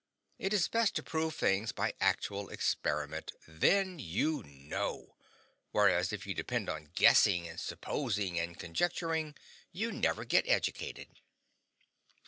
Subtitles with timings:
[0.39, 5.15] It is best to prove things by actual experiment; then you KNOW;
[5.73, 9.35] whereas if you depend on guessing and supposing and conjecturing,
[9.71, 11.19] you never get educated.